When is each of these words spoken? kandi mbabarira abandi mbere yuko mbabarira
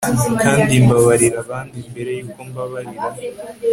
kandi 0.43 0.73
mbabarira 0.85 1.37
abandi 1.43 1.77
mbere 1.91 2.11
yuko 2.19 2.39
mbabarira 2.49 3.09